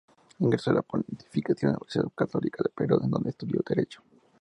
Ingresó 0.39 0.71
a 0.71 0.73
la 0.73 0.81
Pontificia 0.81 1.69
Universidad 1.69 2.09
Católica 2.15 2.63
del 2.63 2.73
Perú, 2.73 2.99
en 3.03 3.11
dónde 3.11 3.29
estudió 3.29 3.61
Derecho. 3.63 4.01